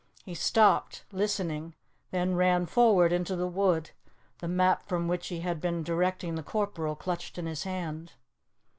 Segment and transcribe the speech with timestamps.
[0.25, 1.75] He stopped, listening,
[2.09, 3.91] then ran forward into the wood,
[4.39, 8.13] the map from which he had been directing the corporal clutched in his hand.